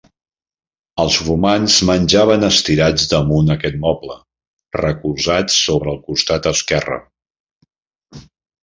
Els 1.03 1.17
romans 1.25 1.75
menjaven 1.89 2.47
estirats 2.47 3.05
damunt 3.13 3.57
aquests 3.57 3.79
mobles, 3.85 4.23
recolzats 4.81 5.63
sobre 5.69 5.95
el 5.97 6.03
costat 6.11 6.53
esquerre. 6.55 7.03